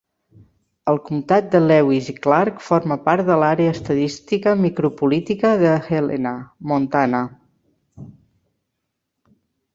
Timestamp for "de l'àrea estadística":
3.27-4.55